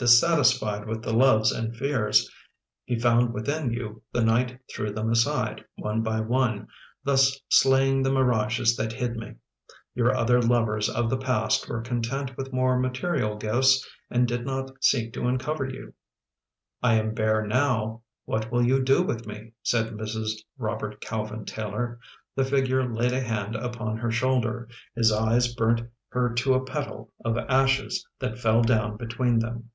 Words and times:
Dissatisfied 0.00 0.86
with 0.86 1.02
the 1.02 1.12
loves 1.12 1.50
and 1.50 1.76
fears 1.76 2.30
he 2.84 2.96
found 2.96 3.34
within 3.34 3.72
you, 3.72 4.00
the 4.12 4.22
night 4.22 4.60
threw 4.72 4.92
them 4.92 5.10
aside, 5.10 5.64
one 5.74 6.02
by 6.04 6.20
one, 6.20 6.68
thus 7.02 7.40
slaying 7.48 8.04
the 8.04 8.12
mirages 8.12 8.76
that 8.76 8.92
hid 8.92 9.16
me. 9.16 9.34
Your 9.96 10.14
other 10.14 10.40
lovers 10.40 10.88
of 10.88 11.10
the 11.10 11.16
past 11.16 11.68
were 11.68 11.80
content 11.82 12.36
with 12.36 12.52
more 12.52 12.78
material 12.78 13.36
gifts 13.36 13.84
and 14.08 14.28
did 14.28 14.46
not 14.46 14.70
seek 14.84 15.12
to 15.14 15.26
uncover 15.26 15.68
you." 15.68 15.94
"lam 16.80 17.12
bare 17.12 17.44
now. 17.44 18.02
What 18.24 18.52
will 18.52 18.64
you 18.64 18.80
do 18.84 19.02
with 19.02 19.26
me?" 19.26 19.54
said 19.64 19.94
Mrs. 19.94 20.30
Robert 20.58 21.00
Calvin 21.00 21.44
Taylor. 21.44 21.98
The 22.36 22.44
figure 22.44 22.88
laid 22.88 23.10
a 23.10 23.20
hand 23.20 23.56
upon 23.56 23.96
her 23.96 24.12
shoulder. 24.12 24.68
His 24.94 25.10
eyes 25.10 25.52
burnt 25.56 25.82
her 26.10 26.32
to 26.34 26.54
a 26.54 26.64
petal 26.64 27.12
of 27.24 27.36
ashes 27.36 28.06
that 28.20 28.38
fell 28.38 28.62
down 28.62 28.96
between 28.96 29.40
them. 29.40 29.70